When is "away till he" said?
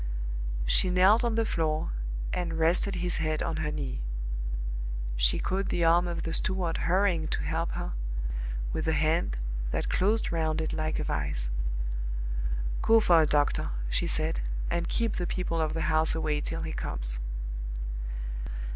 16.15-16.73